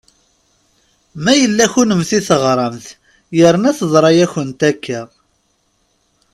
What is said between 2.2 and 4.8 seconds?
teɣramt yerna teḍra-yawent